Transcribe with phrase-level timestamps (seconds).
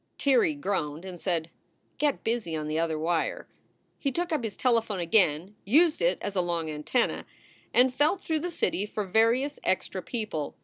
[0.17, 1.51] Tirrey groaned and said,
[1.99, 3.47] "Get busy on the other wire."
[3.99, 7.23] He took up his telephone again, used it as a long antenna,
[7.71, 10.55] and felt through the city for various extra people.